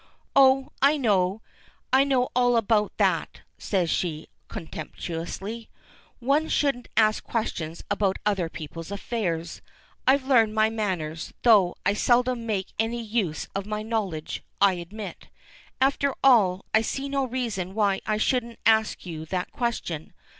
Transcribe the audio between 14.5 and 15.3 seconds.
I admit.